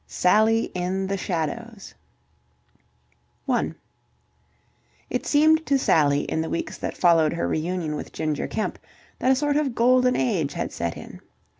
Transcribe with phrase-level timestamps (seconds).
[0.07, 1.93] SALLY IN THE SHADOWS
[3.45, 3.75] 1
[5.11, 8.79] It seemed to Sally in the weeks that followed her reunion with Ginger Kemp
[9.19, 11.21] that a sort of golden age had set in.